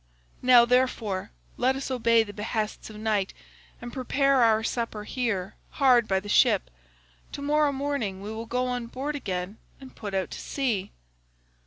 [0.41, 3.35] Now, therefore, let us obey the behests of night
[3.79, 6.71] and prepare our supper here hard by the ship;
[7.33, 10.91] to morrow morning we will go on board again and put out to sea.